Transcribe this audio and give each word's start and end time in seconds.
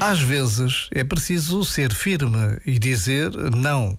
Às 0.00 0.20
vezes 0.20 0.88
é 0.92 1.02
preciso 1.02 1.64
ser 1.64 1.92
firme 1.92 2.60
e 2.64 2.78
dizer 2.78 3.32
não, 3.50 3.98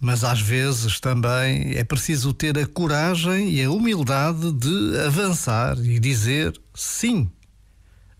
mas 0.00 0.24
às 0.24 0.40
vezes 0.40 0.98
também 0.98 1.76
é 1.76 1.84
preciso 1.84 2.34
ter 2.34 2.58
a 2.58 2.66
coragem 2.66 3.48
e 3.48 3.62
a 3.62 3.70
humildade 3.70 4.52
de 4.52 4.98
avançar 5.06 5.78
e 5.78 6.00
dizer 6.00 6.60
sim. 6.74 7.30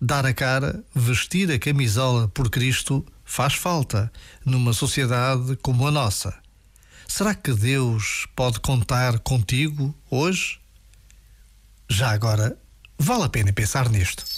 Dar 0.00 0.26
a 0.26 0.34
cara, 0.34 0.84
vestir 0.94 1.50
a 1.50 1.58
camisola 1.58 2.28
por 2.28 2.50
Cristo 2.50 3.04
faz 3.24 3.54
falta 3.54 4.12
numa 4.44 4.74
sociedade 4.74 5.56
como 5.56 5.86
a 5.86 5.90
nossa. 5.90 6.36
Será 7.08 7.34
que 7.34 7.54
Deus 7.54 8.26
pode 8.36 8.60
contar 8.60 9.18
contigo 9.20 9.94
hoje? 10.10 10.60
Já 11.88 12.10
agora, 12.10 12.56
vale 12.98 13.24
a 13.24 13.28
pena 13.30 13.52
pensar 13.52 13.88
nisto. 13.88 14.37